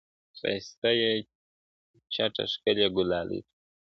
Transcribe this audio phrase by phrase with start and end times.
[0.37, 1.11] ښایسته یې
[2.13, 3.51] چټه ښکلې ګلالۍ کړه!